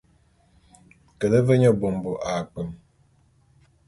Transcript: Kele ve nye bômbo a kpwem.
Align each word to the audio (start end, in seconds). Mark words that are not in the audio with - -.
Kele 1.19 1.39
ve 1.47 1.55
nye 1.61 1.71
bômbo 1.79 2.11
a 2.29 2.31
kpwem. 2.47 2.69